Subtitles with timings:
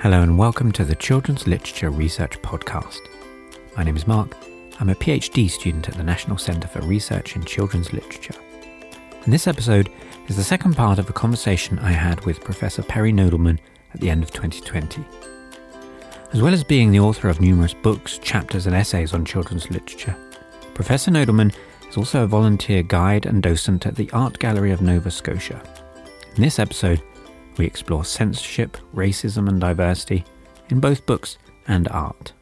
[0.00, 3.00] Hello and welcome to the Children's Literature Research Podcast.
[3.76, 4.36] My name is Mark.
[4.78, 8.36] I'm a PhD student at the National Centre for Research in Children's Literature.
[9.24, 9.90] And this episode
[10.28, 13.58] is the second part of a conversation I had with Professor Perry Nodelman
[13.92, 15.04] at the end of 2020.
[16.32, 20.14] As well as being the author of numerous books, chapters, and essays on children's literature,
[20.74, 21.52] Professor Nodelman
[21.88, 25.60] is also a volunteer guide and docent at the Art Gallery of Nova Scotia.
[26.36, 27.02] In this episode,
[27.58, 30.24] we explore censorship, racism, and diversity
[30.70, 32.32] in both books and art.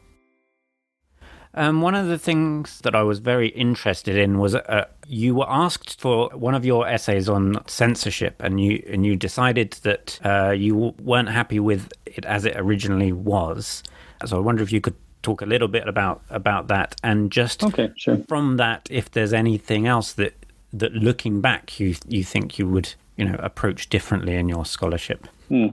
[1.54, 5.48] Um, one of the things that I was very interested in was uh, you were
[5.48, 10.50] asked for one of your essays on censorship, and you and you decided that uh,
[10.50, 13.82] you weren't happy with it as it originally was.
[14.26, 17.64] So I wonder if you could talk a little bit about about that, and just
[17.64, 18.18] okay, sure.
[18.28, 20.34] from that, if there's anything else that
[20.74, 25.26] that looking back you you think you would you know approach differently in your scholarship.
[25.48, 25.68] Hmm.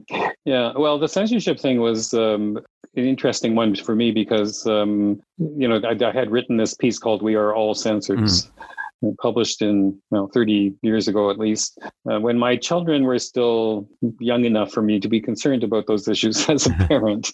[0.46, 2.58] Yeah, well, the censorship thing was um,
[2.96, 7.00] an interesting one for me because um, you know I, I, had written this piece
[7.00, 8.50] called "We Are All Censors." Mm.
[9.22, 11.78] Published in well, 30 years ago at least,
[12.10, 13.86] uh, when my children were still
[14.22, 17.34] young enough for me to be concerned about those issues as a parent.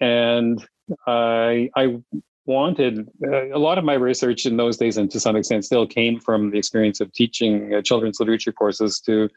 [0.00, 0.66] and
[1.06, 2.00] I, I
[2.46, 5.86] wanted uh, a lot of my research in those days and to some extent still
[5.86, 9.28] came from the experience of teaching uh, children's literature courses to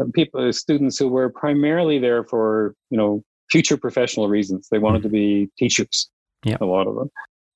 [0.00, 4.68] uh, people students who were primarily there for you know future professional reasons.
[4.70, 6.08] They wanted to be teachers
[6.44, 6.56] yeah.
[6.60, 7.10] a lot of them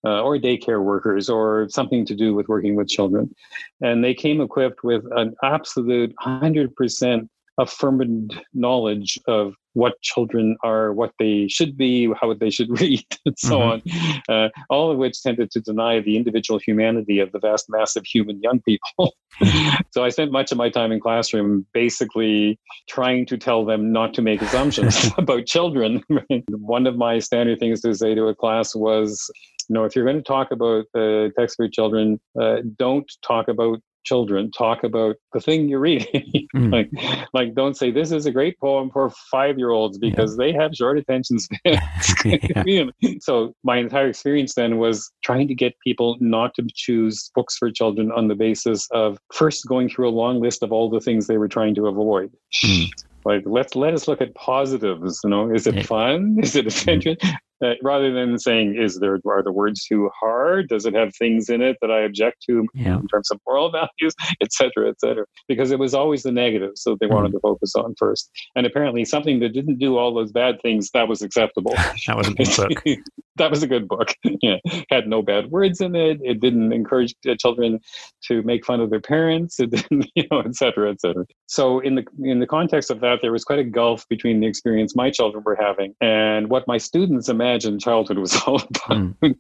[0.05, 3.35] uh, or daycare workers or something to do with working with children.
[3.81, 11.13] And they came equipped with an absolute 100% affirmed knowledge of what children are, what
[11.19, 14.31] they should be, how they should read, and so mm-hmm.
[14.31, 14.45] on.
[14.45, 18.05] Uh, all of which tended to deny the individual humanity of the vast mass of
[18.05, 19.15] human young people.
[19.93, 24.15] so I spent much of my time in classroom basically trying to tell them not
[24.15, 26.03] to make assumptions about children.
[26.51, 29.31] One of my standard things to say to a class was,
[29.69, 33.49] you know, if you're going to talk about uh, text for children, uh, don't talk
[33.49, 36.23] about children talk about the thing you're reading.
[36.55, 36.73] Mm.
[36.73, 36.91] like
[37.33, 40.47] like don't say this is a great poem for five year olds because yeah.
[40.47, 42.91] they have short attention spans
[43.25, 47.71] so my entire experience then was trying to get people not to choose books for
[47.71, 51.29] children on the basis of first going through a long list of all the things
[51.29, 52.33] they were trying to avoid.
[52.65, 52.89] Mm.
[53.25, 55.55] Like let's let us look at positives you know?
[55.55, 56.39] Is it fun?
[56.43, 57.17] Is it adventure
[57.65, 60.69] uh, rather than saying, "Is there are the words too hard?
[60.69, 62.99] Does it have things in it that I object to yeah.
[62.99, 67.07] in terms of moral values, etc., etc.?" Because it was always the negative, so they
[67.07, 67.15] mm.
[67.15, 68.31] wanted to focus on first.
[68.57, 71.73] And apparently, something that didn't do all those bad things that was acceptable.
[72.07, 72.85] that was a book.
[73.41, 74.15] that was a good book.
[74.43, 74.57] yeah,
[74.91, 76.21] had no bad words in it.
[76.23, 77.81] It didn't encourage children
[78.29, 79.59] to make fun of their parents.
[79.59, 81.27] It didn't, you know, etc., etc.
[81.47, 84.47] So in the in the context of that, there was quite a gulf between the
[84.47, 88.71] experience my children were having and what my students imagined childhood was all about.
[88.91, 89.37] Mm.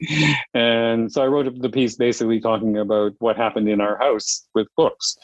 [0.55, 4.67] and so I wrote the piece basically talking about what happened in our house with
[4.77, 5.17] books.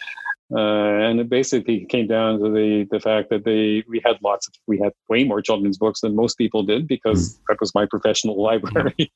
[0.54, 4.46] Uh, and it basically came down to the the fact that they we had lots
[4.46, 7.40] of we had way more children's books than most people did because mm.
[7.48, 9.12] that was my professional library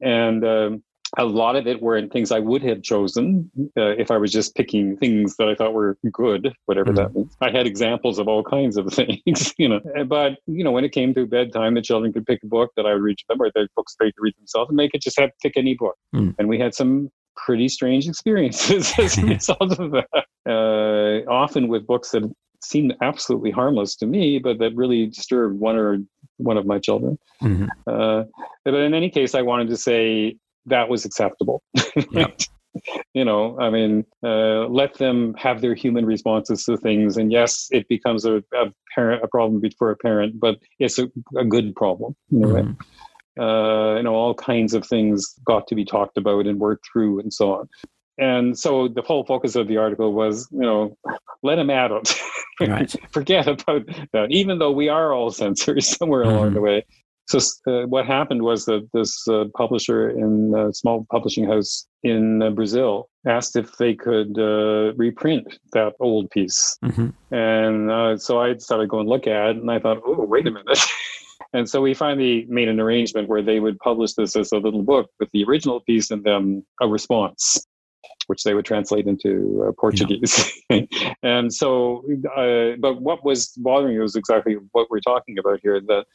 [0.00, 0.82] and um,
[1.18, 4.54] a lot of it weren't things I would have chosen uh, if I was just
[4.54, 7.36] picking things that I thought were good, whatever mm that means.
[7.40, 9.80] I had examples of all kinds of things, you know.
[10.06, 12.86] But you know, when it came to bedtime, the children could pick a book that
[12.86, 15.00] I would read to them, or their books they could read themselves, and they could
[15.00, 15.96] just have pick any book.
[16.14, 16.34] Mm.
[16.38, 20.24] And we had some pretty strange experiences as a result of that.
[20.48, 22.22] Uh, often with books that
[22.62, 25.98] seemed absolutely harmless to me, but that really disturbed one or
[26.36, 27.18] one of my children.
[27.42, 27.66] Mm-hmm.
[27.86, 28.24] Uh,
[28.64, 30.36] but in any case, I wanted to say
[30.66, 31.62] that was acceptable.
[32.12, 32.40] Yep.
[33.14, 37.16] you know, I mean, uh, let them have their human responses to things.
[37.16, 41.10] And yes, it becomes a, a parent a problem for a parent, but it's a,
[41.36, 42.14] a good problem.
[42.28, 42.72] You know, mm-hmm.
[43.38, 47.20] Uh, you know, all kinds of things got to be talked about and worked through,
[47.20, 47.68] and so on.
[48.18, 50.96] And so the whole focus of the article was, you know,
[51.42, 52.20] let them at it.
[52.60, 52.94] Right.
[53.10, 54.30] Forget about that.
[54.30, 56.36] Even though we are all censors somewhere mm-hmm.
[56.36, 56.84] along the way,
[57.30, 57.38] so
[57.68, 62.50] uh, what happened was that this uh, publisher in a small publishing house in uh,
[62.50, 67.10] Brazil asked if they could uh, reprint that old piece, mm-hmm.
[67.32, 70.50] and uh, so I started going look at it, and I thought, oh, wait a
[70.50, 70.78] minute.
[71.52, 74.82] and so we finally made an arrangement where they would publish this as a little
[74.82, 77.66] book with the original piece and then a response
[78.30, 80.52] which they would translate into uh, Portuguese.
[80.70, 80.82] Yeah.
[81.24, 82.04] and so,
[82.36, 85.80] uh, but what was bothering me was exactly what we're talking about here.
[85.80, 86.06] That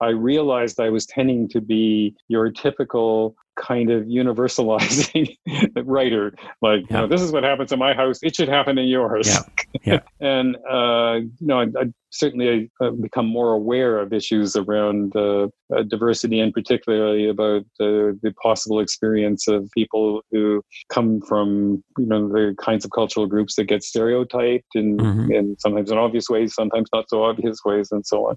[0.00, 5.36] I realized I was tending to be your typical kind of universalizing
[5.84, 6.34] writer.
[6.62, 6.86] Like, yeah.
[6.88, 9.26] you know, this is what happens in my house; it should happen in yours.
[9.26, 9.40] Yeah.
[9.84, 10.00] Yeah.
[10.20, 15.48] and uh, you know, I, I certainly uh, become more aware of issues around uh,
[15.74, 21.55] uh, diversity, and particularly about the possible experience of people who come from
[21.98, 25.52] you know the kinds of cultural groups that get stereotyped in, mm-hmm.
[25.58, 28.36] sometimes in obvious ways, sometimes not so obvious ways, and so on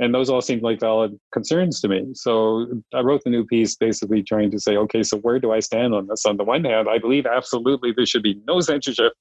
[0.00, 2.06] and those all seemed like valid concerns to me.
[2.14, 5.60] So I wrote the new piece basically trying to say, okay, so where do I
[5.60, 6.24] stand on this?
[6.24, 9.12] On the one hand, I believe absolutely there should be no censorship.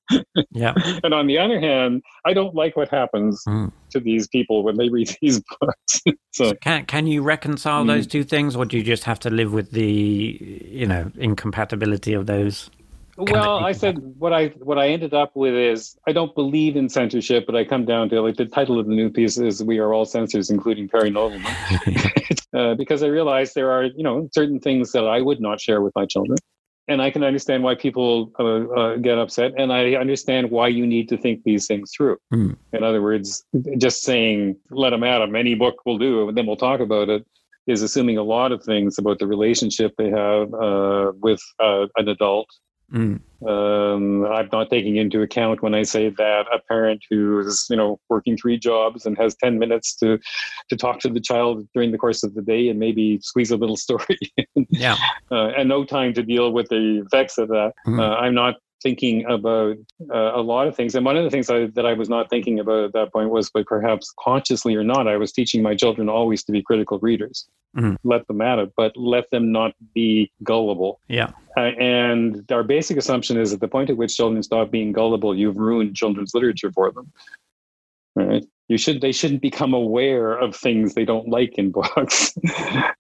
[0.52, 0.74] Yeah.
[1.04, 3.72] and on the other hand, I don't like what happens mm.
[3.90, 6.02] to these people when they read these books.
[6.32, 7.88] so, so, can can you reconcile mm.
[7.88, 12.14] those two things, or do you just have to live with the you know incompatibility
[12.14, 12.70] of those?
[13.19, 16.88] Well i said what i what i ended up with is i don't believe in
[16.88, 19.80] censorship but i come down to like the title of the new piece is we
[19.80, 24.60] are all censors including perry Nodelman uh, because i realize there are you know certain
[24.60, 26.38] things that i would not share with my children.
[26.88, 30.88] And i can understand why people uh, uh, get upset and i understand why you
[30.88, 32.18] need to think these things through.
[32.33, 32.57] Mm.
[32.74, 33.44] in other words
[33.77, 37.10] just saying let them at them any book will do and then we'll talk about
[37.10, 37.25] it
[37.68, 42.07] is assuming a lot of things about the relationship they have uh, with uh, an
[42.07, 42.48] adult
[42.94, 43.21] Mm.
[43.47, 47.77] Um, I'm not taking into account when I say that a parent who is, you
[47.77, 50.19] know, working three jobs and has 10 minutes to
[50.69, 53.57] to talk to the child during the course of the day and maybe squeeze a
[53.57, 54.18] little story,
[54.69, 54.97] yeah,
[55.31, 57.74] uh, and no time to deal with the effects of that.
[57.88, 58.00] Mm.
[58.00, 59.78] Uh, I'm not thinking about
[60.14, 60.96] uh, a lot of things.
[60.96, 63.30] And one of the things I, that I was not thinking about at that point
[63.30, 67.00] was, but perhaps consciously or not, I was teaching my children always to be critical
[67.00, 67.48] readers.
[67.76, 67.96] Mm-hmm.
[68.04, 71.00] Let them at it, but let them not be gullible.
[71.08, 71.31] Yeah.
[71.58, 75.36] Uh, and our basic assumption is at the point at which children stop being gullible,
[75.36, 77.12] you've ruined children's literature for them.
[78.16, 78.46] Right?
[78.69, 82.33] You should they shouldn't become aware of things they don't like in books.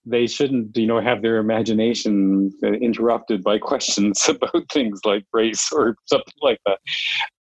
[0.05, 5.95] They shouldn't you know have their imagination interrupted by questions about things like race or
[6.05, 6.79] something like that.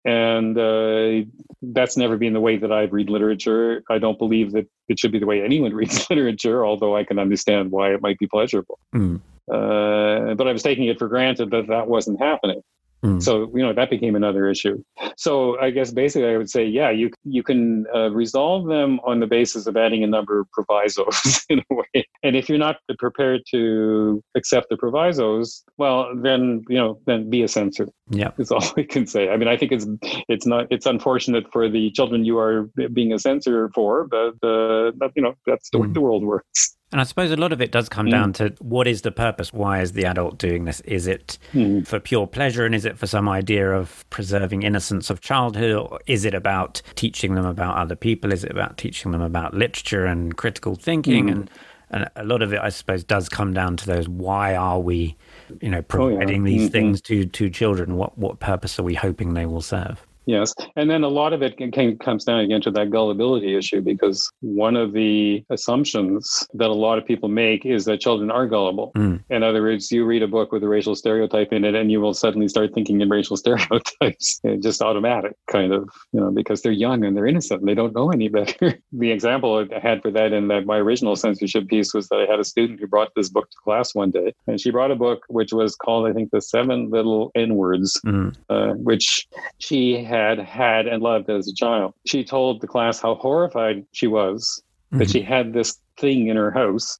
[0.05, 1.27] And uh,
[1.63, 3.83] that's never been the way that i've read literature.
[3.89, 7.17] I don't believe that it should be the way anyone reads literature although i can
[7.17, 8.77] understand why it might be pleasurable.
[8.93, 9.19] Mm.
[9.51, 12.61] uh, but i was taking it for granted that that wasn't happening
[13.03, 13.21] Mm.
[13.21, 14.83] So you know that became another issue.
[15.15, 19.19] So I guess basically I would say, yeah, you you can uh, resolve them on
[19.19, 22.05] the basis of adding a number of provisos in a way.
[22.23, 27.41] And if you're not prepared to accept the provisos, well, then you know then be
[27.41, 27.87] a censor.
[28.09, 29.29] Yeah, is all we can say.
[29.29, 29.87] I mean, I think it's
[30.27, 34.91] it's not it's unfortunate for the children you are being a censor for, but uh,
[35.15, 35.81] you know that's the mm.
[35.81, 36.75] way the world works.
[36.91, 38.11] And I suppose a lot of it does come mm.
[38.11, 39.53] down to what is the purpose?
[39.53, 40.79] Why is the adult doing this?
[40.81, 41.85] Is it mm.
[41.85, 45.71] for pure pleasure and is it for some idea of preserving innocence of childhood?
[45.71, 48.33] Or is it about teaching them about other people?
[48.33, 51.27] Is it about teaching them about literature and critical thinking?
[51.27, 51.31] Mm.
[51.31, 51.49] And,
[51.91, 55.15] and a lot of it, I suppose, does come down to those why are we,
[55.61, 56.57] you know, providing oh, yeah.
[56.57, 56.71] these mm-hmm.
[56.71, 57.97] things to, to children?
[57.97, 60.03] What, what purpose are we hoping they will serve?
[60.29, 60.53] Yes.
[60.75, 63.81] And then a lot of it can, can, comes down again to that gullibility issue
[63.81, 68.45] because one of the assumptions that a lot of people make is that children are
[68.45, 68.91] gullible.
[68.95, 69.23] Mm.
[69.31, 71.99] In other words, you read a book with a racial stereotype in it and you
[71.99, 74.39] will suddenly start thinking in racial stereotypes.
[74.61, 77.95] just automatic, kind of, you know, because they're young and they're innocent and they don't
[77.95, 78.77] know any better.
[78.91, 82.31] the example I had for that in that my original censorship piece was that I
[82.31, 84.95] had a student who brought this book to class one day and she brought a
[84.95, 88.35] book which was called, I think, The Seven Little N Words, mm.
[88.49, 89.27] uh, which
[89.57, 91.93] she had had had and loved as a child.
[92.05, 94.61] She told the class how horrified she was
[94.91, 94.99] mm-hmm.
[94.99, 96.99] that she had this thing in her house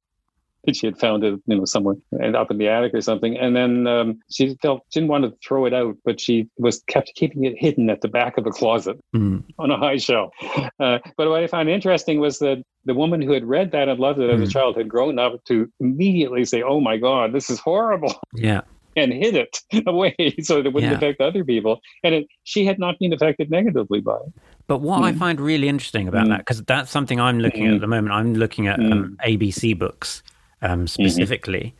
[0.66, 3.34] that she had found it, you know, somewhere and up in the attic or something.
[3.36, 6.82] And then um, she felt she didn't want to throw it out, but she was
[6.86, 9.42] kept keeping it hidden at the back of a closet mm.
[9.58, 10.32] on a high shelf.
[10.78, 14.00] Uh, but what I found interesting was that the woman who had read that and
[14.00, 14.44] loved it as mm.
[14.44, 18.62] a child had grown up to immediately say, "Oh my God, this is horrible." Yeah
[18.96, 20.96] and hid it away so that it wouldn't yeah.
[20.96, 21.80] affect other people.
[22.02, 24.32] And it, she had not been affected negatively by it.
[24.66, 25.04] But what mm.
[25.04, 26.30] I find really interesting about mm.
[26.30, 27.68] that, because that's something I'm looking mm.
[27.68, 29.38] at at the moment, I'm looking at um, mm.
[29.38, 30.22] ABC books
[30.62, 31.74] um, specifically.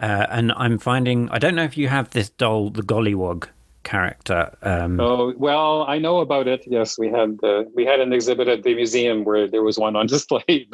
[0.00, 0.04] Mm-hmm.
[0.04, 3.48] Uh, and I'm finding, I don't know if you have this doll, the Gollywog
[3.86, 4.50] character.
[4.62, 6.64] Um, oh well, I know about it.
[6.66, 9.94] Yes, we had uh, we had an exhibit at the museum where there was one
[9.94, 10.66] on display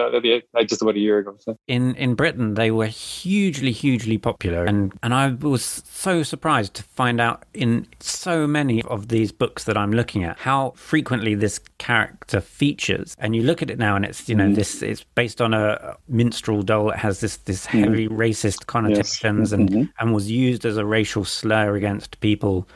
[0.66, 1.36] just about a year ago.
[1.38, 1.56] So.
[1.68, 6.82] In in Britain, they were hugely, hugely popular, and and I was so surprised to
[6.82, 11.60] find out in so many of these books that I'm looking at how frequently this
[11.78, 13.14] character features.
[13.18, 14.54] And you look at it now, and it's you know mm.
[14.54, 16.90] this it's based on a minstrel doll.
[16.90, 17.84] It has this this mm-hmm.
[17.84, 18.16] heavy mm.
[18.16, 19.52] racist connotations yes.
[19.52, 19.84] and mm-hmm.
[19.98, 22.66] and was used as a racial slur against people.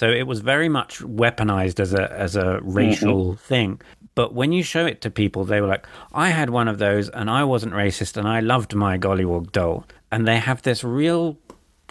[0.00, 3.48] So it was very much weaponized as a as a racial mm-hmm.
[3.52, 3.82] thing.
[4.14, 7.10] But when you show it to people, they were like, "I had one of those,
[7.10, 11.36] and I wasn't racist, and I loved my Gollywog doll." And they have this real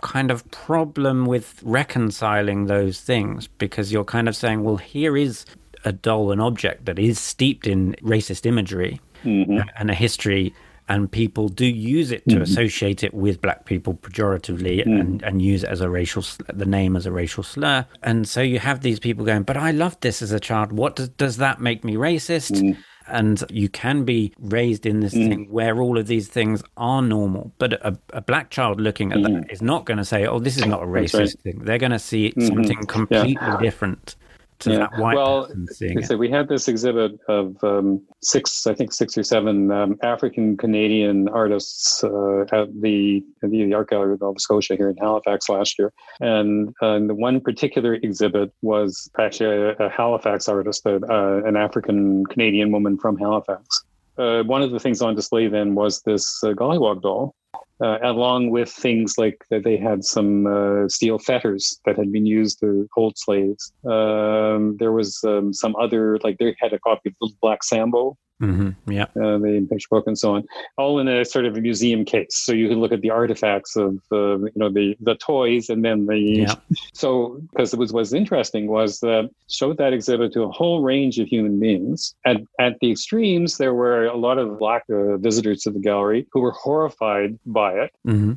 [0.02, 5.46] kind of problem with reconciling those things because you're kind of saying, "Well, here is
[5.86, 9.60] a doll, an object that is steeped in racist imagery mm-hmm.
[9.78, 10.56] and a history
[10.90, 12.42] and people do use it to mm-hmm.
[12.42, 15.00] associate it with black people pejoratively mm.
[15.00, 18.42] and, and use it as a racial the name as a racial slur and so
[18.42, 21.38] you have these people going but i loved this as a child what does, does
[21.38, 22.76] that make me racist mm.
[23.08, 25.30] and you can be raised in this mm.
[25.30, 29.22] thing where all of these things are normal but a, a black child looking at
[29.22, 29.52] that mm.
[29.52, 31.40] is not going to say oh this is not a racist right.
[31.44, 32.48] thing they're going to see mm-hmm.
[32.48, 33.58] something completely yeah.
[33.58, 34.16] different
[34.60, 34.78] to yeah.
[34.80, 38.94] that white well, person seeing so we had this exhibit of um, six, I think
[38.94, 44.40] six or seven um, African Canadian artists uh, at the, the Art Gallery of Nova
[44.40, 49.72] Scotia here in Halifax last year, and, uh, the one particular exhibit was actually a,
[49.86, 51.00] a Halifax artist, uh,
[51.46, 53.84] an African Canadian woman from Halifax.
[54.18, 57.36] Uh, one of the things on display then was this uh, Gollywog doll,
[57.82, 62.26] uh, along with things like that they had some uh, steel fetters that had been
[62.26, 63.72] used to hold slaves.
[63.86, 68.18] Um, there was um, some other, like they had a copy of the Black Sambo
[68.42, 68.92] Mm-hmm.
[68.92, 69.04] Yeah.
[69.16, 70.46] Uh, the picture book and so on,
[70.78, 72.36] all in a sort of a museum case.
[72.36, 75.84] So you can look at the artifacts of, uh, you know, the the toys and
[75.84, 76.20] then the.
[76.20, 76.56] Yeah.
[76.94, 81.20] So because it was was interesting was that showed that exhibit to a whole range
[81.20, 82.16] of human beings.
[82.26, 86.28] At at the extremes, there were a lot of black uh, visitors to the gallery
[86.32, 87.92] who were horrified by it.
[88.08, 88.34] Mm-hmm.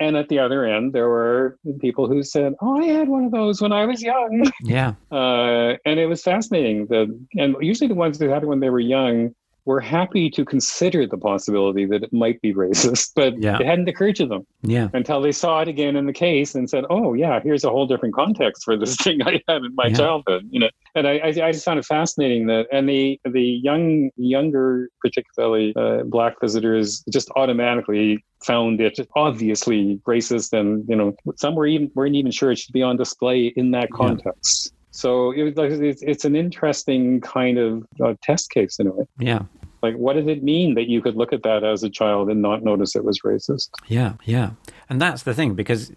[0.00, 3.32] And at the other end, there were people who said, "Oh, I had one of
[3.32, 6.86] those when I was young." Yeah, uh, and it was fascinating.
[6.86, 9.34] That and usually the ones who had it when they were young
[9.68, 13.58] were happy to consider the possibility that it might be racist, but yeah.
[13.60, 14.46] it hadn't occurred to them.
[14.62, 14.88] Yeah.
[14.94, 17.86] Until they saw it again in the case and said, "Oh, yeah, here's a whole
[17.86, 19.96] different context for this thing I had in my yeah.
[19.96, 23.42] childhood." You know, and I, I, I, just found it fascinating that, and the the
[23.42, 31.14] young younger, particularly uh, black visitors, just automatically found it obviously racist, and you know,
[31.36, 34.72] some were even weren't even sure it should be on display in that context.
[34.72, 34.78] Yeah.
[34.92, 39.04] So it was, it's, it's an interesting kind of uh, test case in a way.
[39.20, 39.42] Yeah.
[39.82, 42.42] Like, what does it mean that you could look at that as a child and
[42.42, 43.70] not notice it was racist?
[43.86, 44.50] Yeah, yeah.
[44.88, 45.92] And that's the thing, because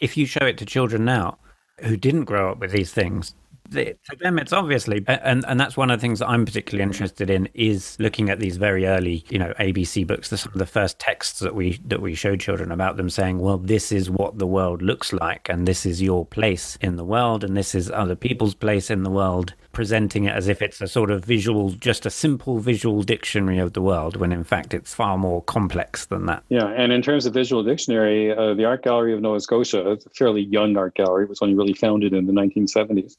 [0.00, 1.38] if you show it to children now
[1.80, 3.34] who didn't grow up with these things,
[3.70, 7.30] to them it's obviously and and that's one of the things that I'm particularly interested
[7.30, 11.38] in is looking at these very early you know ABC books the, the first texts
[11.40, 14.82] that we that we show children about them saying well this is what the world
[14.82, 18.54] looks like and this is your place in the world and this is other people's
[18.54, 22.10] place in the world presenting it as if it's a sort of visual, just a
[22.10, 26.42] simple visual dictionary of the world, when in fact it's far more complex than that.
[26.50, 30.04] Yeah, and in terms of visual dictionary, uh, the Art Gallery of Nova Scotia, it's
[30.04, 33.14] a fairly young art gallery, it was only really founded in the 1970s,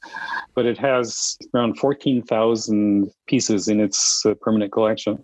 [0.54, 5.18] but it has around 14,000 pieces in its uh, permanent collection.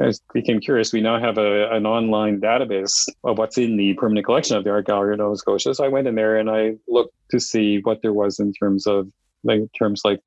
[0.00, 0.92] I became curious.
[0.92, 4.70] We now have a, an online database of what's in the permanent collection of the
[4.70, 5.74] Art Gallery of Nova Scotia.
[5.74, 8.86] So I went in there and I looked to see what there was in terms
[8.86, 9.08] of
[9.42, 10.20] like terms like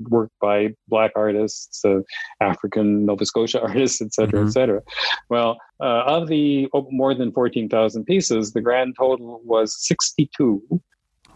[0.00, 2.00] work by black artists, uh,
[2.40, 4.48] African Nova Scotia artists, et cetera, mm-hmm.
[4.48, 4.82] et cetera.
[5.28, 10.62] Well, uh, of the oh, more than 14,000 pieces, the grand total was 62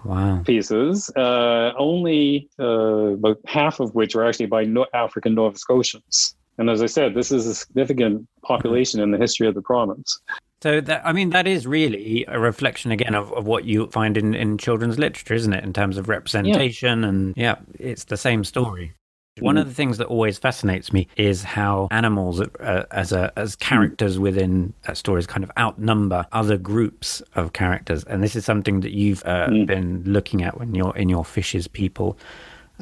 [0.05, 0.43] wow.
[0.45, 6.37] pieces, uh, only uh, about half of which were actually by no- African Nova Scotians.
[6.59, 10.21] And as I said, this is a significant population in the history of the province.
[10.63, 14.17] So that I mean that is really a reflection again of, of what you find
[14.17, 15.65] in, in children's literature, isn't it?
[15.65, 17.09] In terms of representation yeah.
[17.09, 18.93] and yeah, it's the same story.
[19.39, 23.57] One of the things that always fascinates me is how animals, uh, as a, as
[23.57, 28.91] characters within stories, kind of outnumber other groups of characters, and this is something that
[28.91, 29.67] you've uh, mm.
[29.67, 32.19] been looking at when you're in your fishes people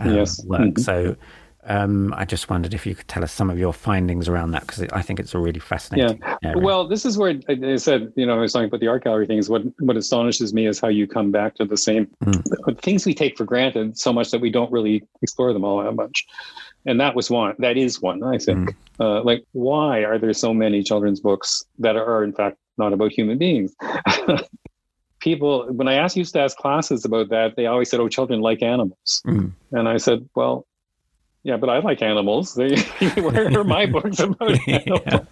[0.04, 0.44] uh, yes.
[0.44, 0.60] work.
[0.60, 0.80] Mm-hmm.
[0.80, 1.16] So
[1.68, 4.62] um, I just wondered if you could tell us some of your findings around that
[4.62, 6.18] because I think it's a really fascinating.
[6.18, 6.36] Yeah.
[6.42, 6.58] Area.
[6.58, 9.26] Well, this is where I said, you know, I was talking about the art gallery
[9.26, 9.50] things.
[9.50, 12.80] What what astonishes me is how you come back to the same mm.
[12.80, 15.92] things we take for granted so much that we don't really explore them all that
[15.92, 16.26] much.
[16.86, 17.54] And that was one.
[17.58, 18.22] That is one.
[18.22, 18.70] I think.
[18.70, 18.74] Mm.
[18.98, 23.12] Uh, like, why are there so many children's books that are, in fact, not about
[23.12, 23.76] human beings?
[25.20, 28.40] people, when I asked used to ask classes about that, they always said, "Oh, children
[28.40, 29.52] like animals," Mm.
[29.72, 30.66] and I said, "Well,
[31.48, 32.54] yeah, but I like animals.
[32.54, 32.76] They,
[33.22, 35.26] where are my books about animals?"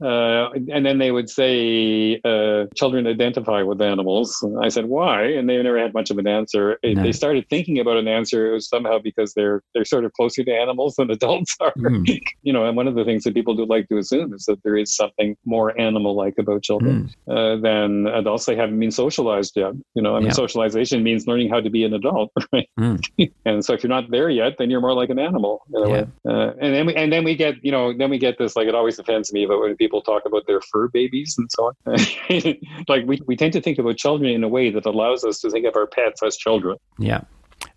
[0.00, 0.27] Uh,
[0.72, 5.48] and then they would say, uh, "Children identify with animals." And I said, "Why?" And
[5.48, 6.78] they never had much of an answer.
[6.84, 7.02] No.
[7.02, 8.50] They started thinking about an answer.
[8.50, 11.72] It was somehow because they're they're sort of closer to animals than adults are.
[11.78, 12.04] Mm.
[12.42, 14.62] you know, and one of the things that people do like to assume is that
[14.62, 17.36] there is something more animal-like about children Mm.
[17.36, 18.46] uh, than adults.
[18.46, 19.72] They haven't been socialized yet.
[19.94, 20.32] You know, I mean, Yeah.
[20.32, 22.68] socialization means learning how to be an adult, right?
[22.78, 23.00] Mm.
[23.44, 25.62] and so if you're not there yet, then you're more like an animal.
[25.74, 25.92] In a Yeah.
[25.92, 26.06] way.
[26.28, 28.66] Uh, and then we and then we get you know then we get this like
[28.68, 32.56] it always offends me but when people talk about their fur babies and so on.
[32.88, 35.50] like we, we tend to think about children in a way that allows us to
[35.50, 36.76] think of our pets as children.
[36.98, 37.22] Yeah.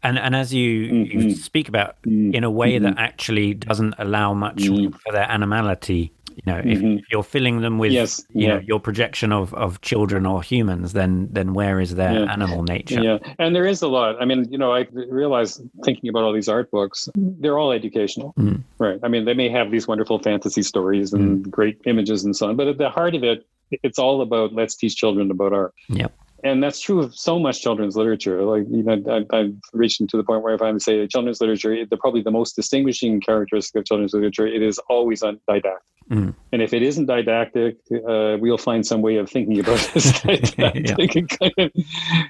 [0.04, 1.36] And and as you, you Mhm.
[1.36, 2.34] speak about Mm.
[2.34, 4.94] in a way that actually doesn't allow much Mhm.
[5.02, 7.00] for their animality, you know, if, Mhm.
[7.00, 8.54] if you're filling them with Yes, you yeah.
[8.56, 12.34] know your projection of, of children or humans, then then where is their Yeah.
[12.34, 13.02] animal nature?
[13.04, 14.16] Yeah, and there is a lot.
[14.22, 14.88] I mean, you know, I
[15.24, 17.08] realize thinking about all these art books,
[17.42, 18.62] they're all educational, Mm.
[18.80, 19.00] right?
[19.04, 22.56] I mean, they may have these wonderful fantasy stories and great images and so on,
[22.56, 23.46] but at the heart of it,
[23.84, 25.74] it's all about let's teach children about art.
[25.90, 26.08] Yeah.
[26.44, 28.44] And that's true of so much children's literature.
[28.44, 31.86] Like, you know, I, I've reached to the point where if I'm say children's literature,
[31.86, 35.78] the probably the most distinguishing characteristic of children's literature, it is always undidactic.
[36.10, 36.36] Mm.
[36.52, 41.38] And if it isn't didactic, uh, we'll find some way of thinking about this didactic.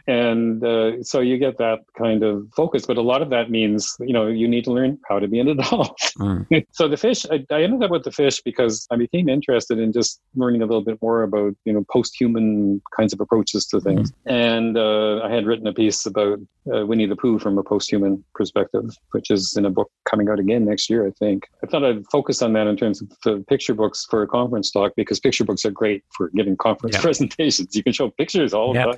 [0.08, 2.86] and uh, so you get that kind of focus.
[2.86, 5.40] But a lot of that means, you know, you need to learn how to be
[5.40, 5.98] an adult.
[6.20, 6.66] Mm.
[6.72, 9.92] so the fish, I, I ended up with the fish because I became interested in
[9.92, 14.01] just learning a little bit more about, you know, post-human kinds of approaches to things.
[14.26, 16.40] And uh, I had written a piece about
[16.74, 20.40] uh, Winnie the Pooh from a post-human perspective, which is in a book coming out
[20.40, 21.44] again next year, I think.
[21.64, 24.72] I thought I'd focus on that in terms of the picture books for a conference
[24.72, 27.02] talk because picture books are great for giving conference Yeah.
[27.08, 27.76] presentations.
[27.76, 28.98] You can show pictures all the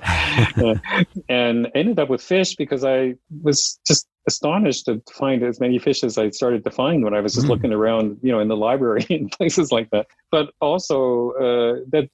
[0.56, 0.80] time.
[1.28, 5.78] and I ended up with fish because I was just astonished to find as many
[5.78, 7.50] fish as I started to find when I was just Mm.
[7.50, 10.06] looking around, you know, in the library and places like that.
[10.30, 12.08] But also uh, that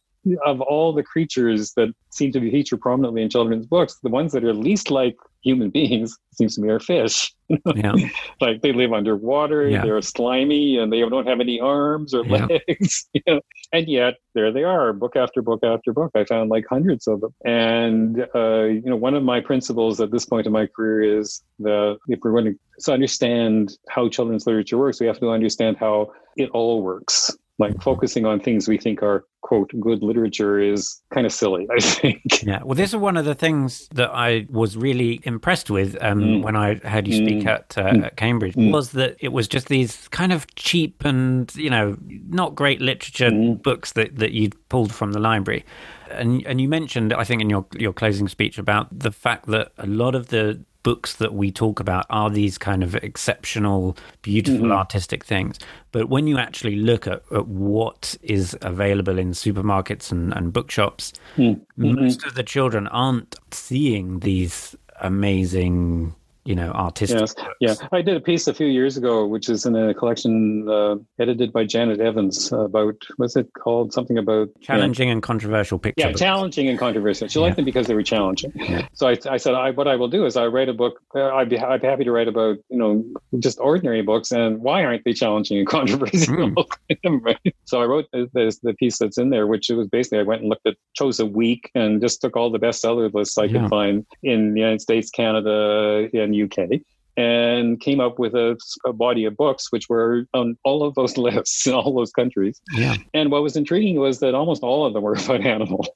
[0.45, 4.33] of all the creatures that seem to be featured prominently in children's books, the ones
[4.33, 7.33] that are least like human beings seems to me are fish.
[7.75, 7.95] yeah.
[8.41, 9.83] like they live underwater, Yeah.
[9.83, 12.47] they're slimy, and they don't have any arms or Yeah.
[12.69, 13.09] legs.
[13.15, 13.41] You know?
[13.73, 16.11] And yet there they are, book after book after book.
[16.15, 17.35] I found like hundreds of them.
[17.45, 21.43] And uh, you know, one of my principles at this point in my career is
[21.61, 26.12] that if we're going to understand how children's literature works, we have to understand how
[26.37, 27.37] it all works.
[27.61, 31.67] Like focusing on things we think are quote good literature is kind of silly.
[31.76, 32.21] I think.
[32.50, 36.21] Yeah, well, this is one of the things that I was really impressed with um,
[36.21, 36.43] Mm.
[36.43, 37.55] when I heard you speak Mm.
[37.57, 38.05] at, uh, Mm.
[38.07, 38.73] at Cambridge Mm.
[38.73, 41.97] was that it was just these kind of cheap and you know
[42.40, 43.63] not great literature Mm.
[43.63, 45.63] books that, that you'd pulled from the library,
[46.11, 49.67] and and you mentioned I think in your your closing speech about the fact that
[49.76, 50.45] a lot of the
[50.82, 54.73] books that we talk about are these kind of exceptional, beautiful Mhm.
[54.76, 55.58] artistic things.
[55.93, 61.12] But when you actually look at, at what is available in supermarkets and, and bookshops,
[61.36, 61.60] Mm.
[61.78, 62.00] Mhm.
[62.00, 66.14] most of the children aren't seeing these amazing,
[66.45, 67.35] you know, artistic Yes.
[67.61, 70.97] Yeah, I did a piece a few years ago, which is in a collection uh,
[71.19, 73.93] edited by Janet Evans about what's it called?
[73.93, 76.03] Something about Challenging and controversial pictures.
[76.03, 76.21] Yeah, books.
[76.21, 77.29] challenging and controversial.
[77.29, 77.45] She Yeah.
[77.45, 78.53] liked them because they were challenging.
[78.55, 78.87] Yeah.
[78.95, 81.00] So I, I said, I, what I will do is I write a book.
[81.15, 83.05] Uh, I'd be I'd be happy to write about you know
[83.39, 86.55] just ordinary books and why aren't they challenging and controversial?
[87.05, 87.55] Right?
[87.65, 90.41] So I wrote the, the, the piece that's in there, which was basically I went
[90.43, 93.61] and looked at chose a week and just took all the bestseller lists I Yeah.
[93.63, 96.80] could find in the United States, Canada, and UK.
[97.16, 101.19] And came up with a, a body of books which were on all of those
[101.26, 102.60] lists in all those countries.
[102.73, 102.97] Yeah.
[103.12, 105.88] And what was intriguing was that almost all of them were about animals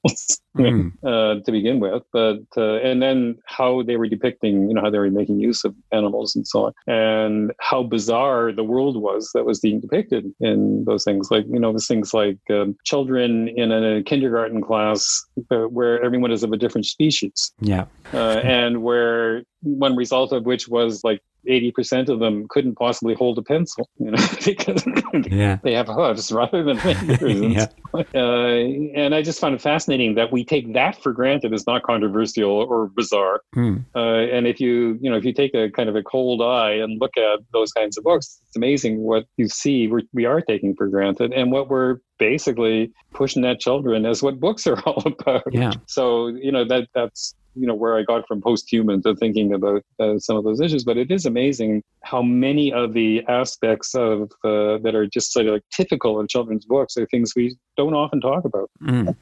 [0.56, 0.92] Mm.
[1.04, 4.90] uh, to begin with, but uh, and then how they were depicting, you know, how
[4.90, 9.30] they were making use of animals and so on, and how bizarre the world was
[9.34, 11.28] that was being depicted in those things.
[11.28, 16.30] Like, you know, those things like um, children in a kindergarten class uh, where everyone
[16.30, 17.86] is of a different species, Yeah.
[18.12, 21.20] Uh, and where one result of which was like.
[21.46, 24.82] 80% of them couldn't possibly hold a pencil, you know, because
[25.30, 25.58] Yeah.
[25.62, 27.20] they have hooves rather than fingers.
[27.20, 27.66] and Yeah.
[27.92, 31.82] uh, and I just find it fascinating that we take that for granted as not
[31.82, 33.42] controversial or bizarre.
[33.54, 33.84] Mm.
[33.94, 33.98] Uh,
[34.34, 36.98] and if you, you know, if you take a kind of a cold eye and
[36.98, 40.74] look at those kinds of books, it's amazing what you see we're, we are taking
[40.74, 45.42] for granted and what we're basically pushing at children as what books are all about.
[45.52, 45.72] Yeah.
[45.88, 49.82] So, you know, that that's, you know, where I got from post-human to thinking about
[49.98, 50.84] uh, some of those issues.
[50.84, 55.46] But it is amazing how many of the aspects of uh, that are just sort
[55.46, 58.70] of like typical of children's books are things we don't often talk about.
[58.82, 59.16] Mm.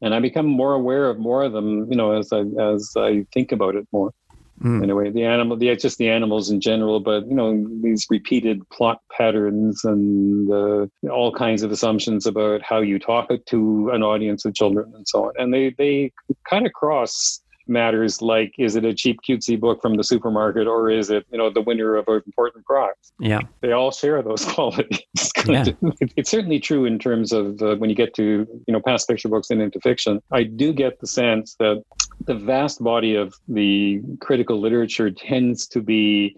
[0.00, 3.26] and I become more aware of more of them, you know, as I as I
[3.32, 4.12] think about it more.
[4.62, 4.84] Mm.
[4.84, 8.06] In a way, the animal, the just the animals in general, but you know these
[8.10, 14.04] repeated plot patterns and uh, all kinds of assumptions about how you talk to an
[14.04, 16.12] audience of children and so on, and they they
[16.48, 20.90] kind of cross matters like is it a cheap cutesy book from the supermarket or
[20.90, 24.44] is it you know the winner of an important prize yeah they all share those
[24.52, 25.00] qualities
[25.46, 25.64] yeah.
[26.16, 29.28] it's certainly true in terms of uh, when you get to you know past picture
[29.28, 31.82] books and into fiction i do get the sense that
[32.26, 36.36] the vast body of the critical literature tends to be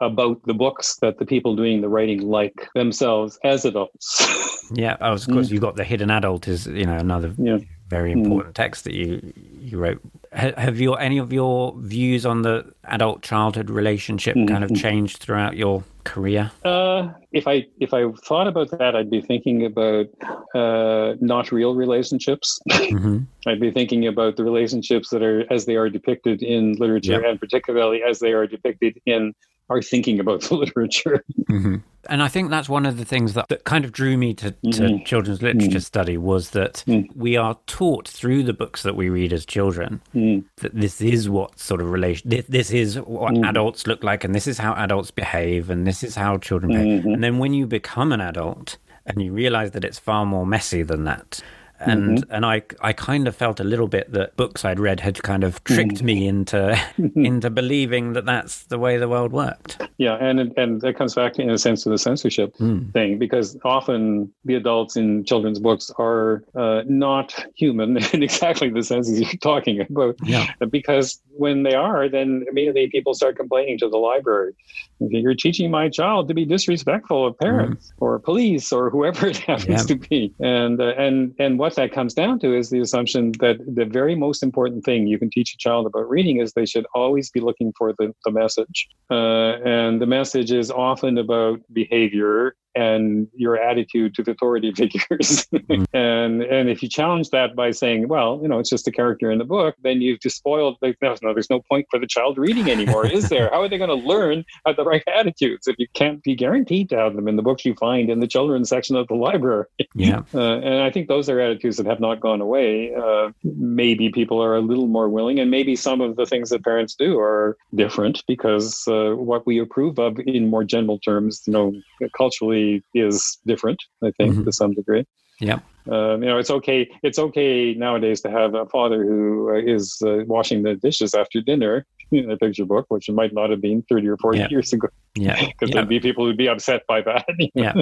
[0.00, 5.26] about the books that the people doing the writing like themselves as adults yeah of
[5.28, 5.52] course mm.
[5.52, 7.58] you've got the hidden adult is you know another yeah
[7.92, 8.56] very important mm.
[8.56, 9.32] text that you
[9.72, 10.00] you wrote.
[10.32, 14.52] Have your any of your views on the adult childhood relationship mm-hmm.
[14.52, 16.50] kind of changed throughout your career?
[16.64, 20.06] Uh, if I if I thought about that, I'd be thinking about
[20.54, 22.60] uh, not real relationships.
[22.70, 23.18] Mm-hmm.
[23.46, 27.24] I'd be thinking about the relationships that are as they are depicted in literature, yep.
[27.24, 29.34] and particularly as they are depicted in
[29.70, 31.24] are thinking about the literature.
[31.48, 31.76] Mm-hmm.
[32.08, 34.50] And I think that's one of the things that, that kind of drew me to,
[34.50, 35.04] to mm-hmm.
[35.04, 35.78] children's literature mm-hmm.
[35.78, 37.08] study was that mm.
[37.14, 40.44] we are taught through the books that we read as children mm.
[40.56, 43.48] that this is what sort of relation, this, this is what mm.
[43.48, 47.00] adults look like, and this is how adults behave, and this is how children behave.
[47.02, 47.14] Mm-hmm.
[47.14, 50.82] And then when you become an adult and you realize that it's far more messy
[50.82, 51.40] than that,
[51.84, 52.32] and mm-hmm.
[52.32, 55.44] and I I kind of felt a little bit that books I'd read had kind
[55.44, 56.06] of tricked mm-hmm.
[56.06, 56.80] me into
[57.14, 59.80] into believing that that's the way the world worked.
[59.98, 62.92] Yeah, and and that comes back in a sense to the censorship mm.
[62.92, 68.82] thing because often the adults in children's books are uh, not human in exactly the
[68.82, 70.16] senses you're talking about.
[70.22, 70.46] Yeah.
[70.70, 74.54] Because when they are, then immediately people start complaining to the library.
[75.00, 78.02] You're teaching my child to be disrespectful of parents mm.
[78.02, 79.76] or police or whoever it happens yeah.
[79.78, 83.32] to be, and uh, and and what what that comes down to is the assumption
[83.40, 86.66] that the very most important thing you can teach a child about reading is they
[86.66, 88.88] should always be looking for the, the message.
[89.10, 95.46] Uh, and the message is often about behavior and your attitude to the authority figures.
[95.52, 98.92] mm and and if you challenge that by saying, well, you know, it's just a
[98.92, 100.76] character in the book, then you've just spoiled.
[100.80, 103.50] Like, no, no, there's no point for the child reading anymore, is there?
[103.50, 106.96] How are they going to learn the right attitudes if you can't be guaranteed to
[106.96, 109.66] have them in the books you find in the children's section of the library?
[109.94, 112.94] Yeah, uh, and I think those are attitudes that have not gone away.
[112.94, 116.64] Uh, maybe people are a little more willing, and maybe some of the things that
[116.64, 121.52] parents do are different because uh, what we approve of in more general terms, you
[121.52, 121.72] know,
[122.16, 122.61] culturally
[122.94, 123.82] is different.
[124.02, 124.44] I think mm-hmm.
[124.44, 125.04] to some degree.
[125.40, 125.58] Yeah.
[125.90, 126.88] Um, you know, it's okay.
[127.02, 131.40] It's okay nowadays to have a father who uh, is uh, washing the dishes after
[131.40, 134.48] dinner in a picture book, which it might not have been 30 or 40 yeah.
[134.50, 134.88] years ago.
[135.14, 135.34] Yeah.
[135.46, 135.74] Because yeah.
[135.74, 137.26] there'd be people who'd be upset by that.
[137.54, 137.74] yeah.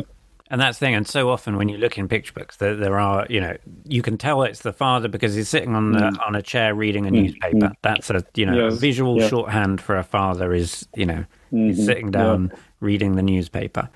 [0.53, 0.95] And that's the thing.
[0.97, 4.03] And so often when you look in picture books, there, there are, you know, you
[4.03, 6.27] can tell it's the father because he's sitting on the, mm.
[6.27, 7.23] on a chair reading a mm.
[7.23, 7.69] newspaper.
[7.69, 7.75] Mm.
[7.83, 8.75] That's a, you know, yes.
[8.75, 9.29] a visual yeah.
[9.29, 11.69] shorthand for a father is, you know, mm-hmm.
[11.69, 13.88] he's sitting down reading the newspaper.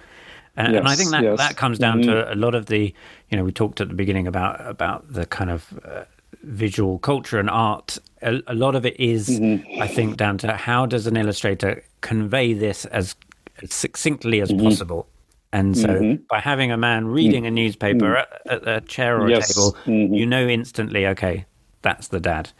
[0.57, 1.39] And, yes, and I think that, yes.
[1.39, 2.11] that comes down mm-hmm.
[2.11, 2.95] to a lot of the,
[3.31, 6.05] you know, we talked at the beginning about about the kind of uh,
[6.43, 7.99] visual culture and art.
[8.23, 9.83] A, a lot of it is, mm-hmm.
[9.83, 13.17] I think, down to how does an illustrator convey this as,
[13.69, 14.65] succinctly as mm-hmm.
[14.65, 15.09] possible.
[15.53, 16.23] And so, mm-hmm.
[16.29, 17.55] by having a man reading a mm-hmm.
[17.55, 18.51] newspaper mm-hmm.
[18.51, 19.51] at, at, a chair or yes.
[19.51, 19.77] a table,
[20.15, 21.47] you know instantly, okay,
[21.83, 22.51] that's the dad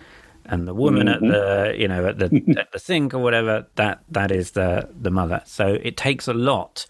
[0.47, 1.25] and the woman mm-hmm.
[1.25, 4.89] at the you know at the at the sink or whatever that that is the
[5.01, 6.87] the mother so it takes a lot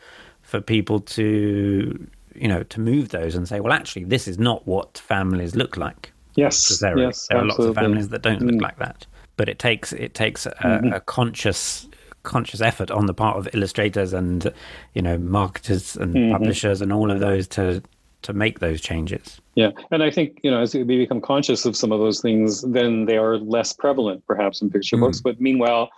[0.54, 4.64] for people to you know to move those and say well actually this is not
[4.68, 8.54] what families look like yes there, yes, there are lots of families that don't look
[8.54, 8.62] mm.
[8.62, 9.04] like that
[9.36, 10.92] but it takes it takes a, mm-hmm.
[10.92, 11.88] a, conscious
[12.22, 14.52] conscious effort on the part of illustrators and
[14.92, 16.30] you know marketers and mm-hmm.
[16.30, 17.82] publishers and all of those to
[18.22, 21.74] to make those changes yeah and i think you know as we become conscious of
[21.74, 25.00] some of those things then they are less prevalent perhaps in picture mm.
[25.00, 25.90] books but meanwhile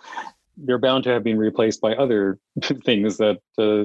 [0.57, 2.39] they're bound to have been replaced by other
[2.85, 3.85] things that uh,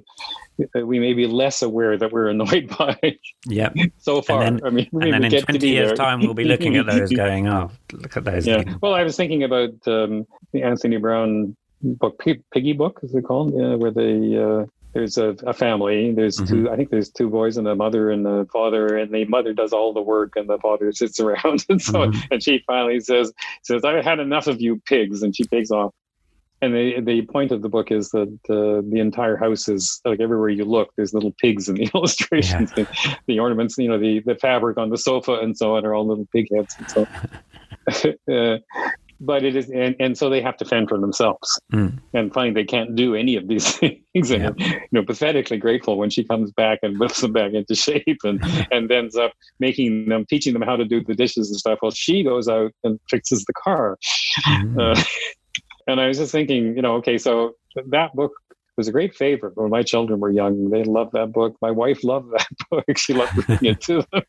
[0.85, 2.97] we may be less aware that we're annoyed by.
[3.45, 3.71] Yeah.
[3.97, 5.95] so far, then, I mean, and then in twenty years' there.
[5.95, 8.63] time, we'll be looking at those, going, "Oh, look at those." Yeah.
[8.81, 12.21] Well, I was thinking about um, the Anthony Browne book,
[12.53, 13.53] Piggy book, is it called?
[13.55, 14.37] Yeah, where they.
[14.37, 16.11] Uh, there's a, a, family.
[16.11, 16.65] There's mm-hmm.
[16.65, 16.69] two.
[16.69, 19.71] I think there's two boys and a mother and a father, and the mother does
[19.71, 21.65] all the work, and the father sits around.
[21.69, 22.19] And so, mm-hmm.
[22.29, 23.31] and she finally says,
[23.63, 25.93] "says I've had enough of you pigs," and she pigs off
[26.61, 30.19] and the the point of the book is that uh, the entire house is like
[30.19, 32.83] everywhere you look, there's little pigs in the illustrations, yeah.
[32.83, 35.93] the, the, ornaments, you know, the the fabric on the sofa and so on are
[35.93, 38.13] all little pig heads and so.
[38.33, 38.57] uh,
[39.23, 41.99] but it is, and, and so they have to fend for themselves Mm.
[42.13, 44.31] and find they can't do any of these things.
[44.31, 48.19] And you know, pathetically grateful when she comes back and whips them back into shape
[48.23, 51.77] and and ends up making them, teaching them how to do the dishes and stuff.
[51.81, 53.97] While she goes out and fixes the car.
[54.47, 54.97] Mm.
[54.97, 55.03] Uh,
[55.87, 57.53] and I was just thinking, you know, okay, so
[57.89, 58.31] that book
[58.77, 60.69] was a great favorite when my children were young.
[60.69, 61.55] They loved that book.
[61.61, 62.97] My wife loved that book.
[62.97, 64.23] She loved reading it to them.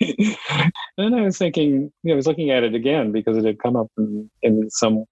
[0.98, 3.58] and I was thinking, you know, I was looking at it again because it had
[3.58, 5.04] come up in, in some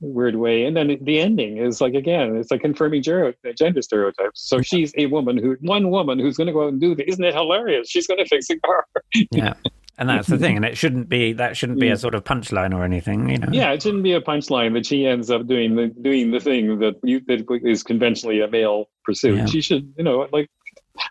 [0.00, 0.64] weird way.
[0.64, 4.48] And then the ending is like, again, it's like confirming gender, gender stereotypes.
[4.48, 7.06] So she's a woman who, one woman who's going to go out and do this.
[7.08, 7.88] Isn't it hilarious?
[7.90, 8.86] She's going to fix a car.
[9.30, 9.54] yeah.
[9.96, 12.74] And that's the thing, and it shouldn't be that shouldn't be a sort of punchline
[12.76, 13.48] or anything, you know.
[13.52, 16.80] Yeah, it shouldn't be a punchline that she ends up doing the doing the thing
[16.80, 19.36] that you that is conventionally a male pursuit.
[19.38, 19.46] Yeah.
[19.46, 20.50] She should, you know, like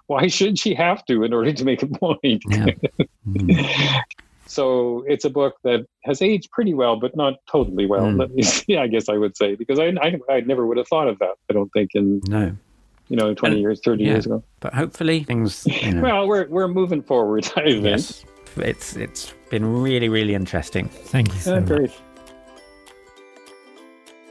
[0.07, 2.43] why should she have to in order to make a point?
[2.49, 2.65] Yeah.
[3.25, 3.65] Mm.
[4.47, 8.03] So it's a book that has aged pretty well, but not totally well.
[8.03, 8.19] Mm.
[8.19, 10.89] Let me see, I guess I would say because I, I I never would have
[10.89, 11.35] thought of that.
[11.49, 12.51] I don't think in No,
[13.07, 14.11] you know twenty And- years, thirty yeah.
[14.11, 14.43] years ago.
[14.59, 15.65] but hopefully things.
[15.67, 17.45] You know, Well, we're we're moving forward.
[17.55, 17.85] I think.
[17.85, 18.25] yes,
[18.57, 20.89] it's it's been really really interesting.
[20.89, 21.67] Thank you so much.
[21.67, 21.91] great.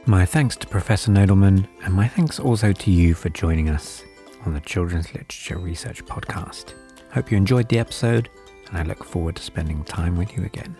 [0.05, 4.03] My thanks to Professor Nodelman, and my thanks also to you for joining us
[4.45, 6.73] on the Children's Literature Research Podcast.
[7.13, 8.29] Hope you enjoyed the episode,
[8.67, 10.75] and I look forward to spending time with you again.